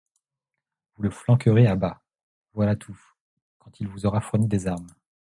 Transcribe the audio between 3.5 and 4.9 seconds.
quand il vous aura fourni des armes.